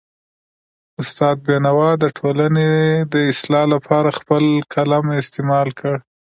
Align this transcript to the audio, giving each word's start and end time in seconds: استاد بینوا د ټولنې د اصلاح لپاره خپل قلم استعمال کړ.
استاد 1.01 1.37
بینوا 1.47 1.89
د 2.03 2.05
ټولنې 2.17 2.69
د 3.13 3.15
اصلاح 3.31 3.65
لپاره 3.73 4.09
خپل 4.19 4.43
قلم 4.73 5.05
استعمال 5.21 5.67
کړ. 5.79 5.95